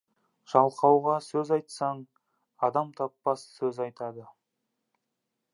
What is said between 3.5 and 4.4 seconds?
сөз айтады.